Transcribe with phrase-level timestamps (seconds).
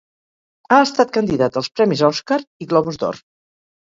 [0.69, 3.21] Ha estat candidat als Premis Òscar i Globus d'Or.